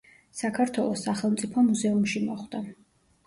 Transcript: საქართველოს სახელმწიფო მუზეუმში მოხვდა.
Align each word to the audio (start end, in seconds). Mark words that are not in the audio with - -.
საქართველოს 0.37 1.03
სახელმწიფო 1.09 1.63
მუზეუმში 1.67 2.21
მოხვდა. 2.29 2.63